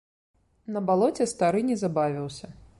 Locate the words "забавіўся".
1.85-2.47